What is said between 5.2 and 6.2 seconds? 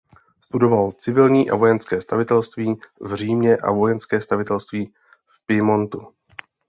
v Piemontu.